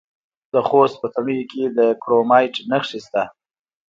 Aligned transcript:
د 0.53 0.55
خوست 0.67 0.95
په 1.01 1.07
تڼیو 1.15 1.47
کې 1.51 1.63
د 1.77 1.79
کرومایټ 2.01 2.55
نښې 2.69 2.99
شته. 3.05 3.23